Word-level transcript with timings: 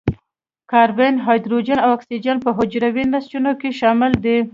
کاربن، 0.71 1.15
هایدروجن 1.25 1.79
او 1.85 1.91
اکسیجن 1.95 2.37
په 2.43 2.49
حجروي 2.57 3.03
نسجونو 3.13 3.51
کې 3.59 3.69
شامل 3.79 4.11
دي. 4.23 4.37